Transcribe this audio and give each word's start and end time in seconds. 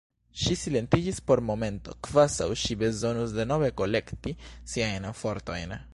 Ŝi 0.43 0.55
silentiĝis 0.61 1.19
por 1.31 1.41
momento, 1.49 1.93
kvazaŭ 2.07 2.47
ŝi 2.63 2.79
bezonus 2.85 3.37
denove 3.41 3.73
kolekti 3.83 4.37
siajn 4.75 5.11
fortojn. 5.23 5.83